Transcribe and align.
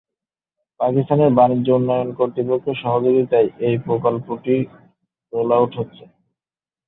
পাকিস্তানের 0.79 1.31
বাণিজ্য 1.37 1.67
উন্নয়ন 1.71 2.09
কর্তৃপক্ষের 2.13 2.75
সহযোগিতায় 2.83 3.49
এই 3.67 3.75
প্রকল্পটি 3.85 4.55
রোল-আউট 5.33 5.71
হচ্ছে। 5.79 6.03